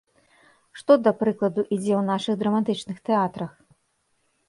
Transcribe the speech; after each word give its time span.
Што, 0.81 0.91
да 1.09 1.13
прыкладу, 1.19 1.61
ідзе 1.75 1.93
ў 1.99 2.01
нашых 2.11 2.35
драматычных 2.43 2.97
тэатрах? 3.11 3.51